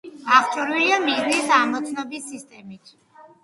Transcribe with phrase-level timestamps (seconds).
[0.37, 2.95] აღჭურვილია მიზნის ამოცნობის სისტემით.